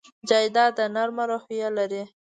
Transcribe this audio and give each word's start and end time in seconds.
جانداد 0.29 0.71
د 0.77 0.79
نرمه 0.95 1.23
روح 1.29 1.43
لري. 1.77 2.03